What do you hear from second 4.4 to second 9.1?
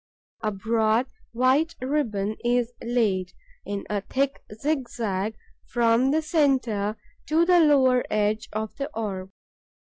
zigzag, from the centre to the lower edge of the